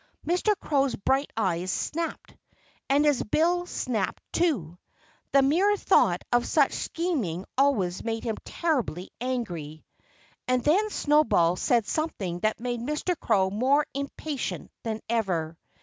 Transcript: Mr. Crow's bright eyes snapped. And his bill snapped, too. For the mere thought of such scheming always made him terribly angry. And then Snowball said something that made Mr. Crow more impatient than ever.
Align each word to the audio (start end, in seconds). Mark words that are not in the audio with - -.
Mr. 0.25 0.57
Crow's 0.59 0.95
bright 0.95 1.29
eyes 1.37 1.69
snapped. 1.71 2.35
And 2.89 3.05
his 3.05 3.21
bill 3.21 3.67
snapped, 3.67 4.23
too. 4.33 4.79
For 4.81 5.23
the 5.33 5.41
mere 5.43 5.77
thought 5.77 6.23
of 6.31 6.47
such 6.47 6.71
scheming 6.73 7.45
always 7.55 8.03
made 8.03 8.23
him 8.23 8.37
terribly 8.43 9.11
angry. 9.21 9.85
And 10.47 10.63
then 10.63 10.89
Snowball 10.89 11.55
said 11.55 11.85
something 11.85 12.39
that 12.39 12.59
made 12.59 12.79
Mr. 12.79 13.15
Crow 13.15 13.51
more 13.51 13.85
impatient 13.93 14.71
than 14.81 15.01
ever. 15.07 15.55